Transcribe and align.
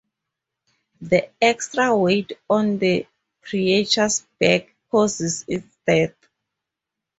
The 1.01 1.29
extra 1.39 1.95
weight 1.95 2.31
on 2.49 2.79
the 2.79 3.05
creature's 3.43 4.25
back 4.39 4.73
causes 4.89 5.45
its 5.47 5.77
death. 5.85 6.15